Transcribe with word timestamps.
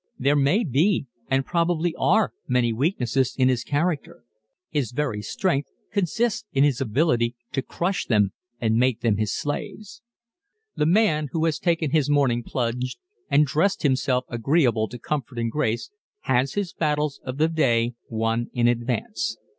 There 0.17 0.35
may 0.35 0.63
be 0.63 1.05
and 1.29 1.45
probably 1.45 1.93
are 1.95 2.33
many 2.47 2.73
weaknesses 2.73 3.35
in 3.37 3.49
his 3.49 3.63
character. 3.63 4.23
His 4.71 4.93
very 4.93 5.21
strength 5.21 5.69
consists 5.93 6.43
in 6.53 6.63
his 6.63 6.81
ability 6.81 7.35
to 7.51 7.61
crush 7.61 8.07
them 8.07 8.31
and 8.59 8.77
make 8.79 9.01
them 9.01 9.17
his 9.17 9.31
slaves. 9.31 10.01
The 10.75 10.87
man 10.87 11.27
who 11.33 11.45
has 11.45 11.59
taken 11.59 11.91
his 11.91 12.09
morning 12.09 12.41
plunge 12.41 12.97
and 13.29 13.45
dressed 13.45 13.83
himself 13.83 14.25
agreeable 14.27 14.87
to 14.87 14.97
comfort 14.97 15.37
and 15.37 15.51
grace, 15.51 15.91
has 16.21 16.53
his 16.55 16.73
battles 16.73 17.21
of 17.23 17.37
the 17.37 17.47
day 17.47 17.93
won 18.09 18.49
in 18.53 18.67
advance. 18.67 19.37